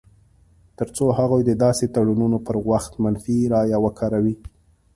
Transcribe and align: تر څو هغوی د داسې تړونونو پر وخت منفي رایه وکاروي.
تر 0.77 0.87
څو 0.95 1.05
هغوی 1.19 1.41
د 1.45 1.51
داسې 1.63 1.85
تړونونو 1.95 2.37
پر 2.47 2.55
وخت 2.69 2.91
منفي 3.03 3.37
رایه 3.53 3.77
وکاروي. 3.85 4.35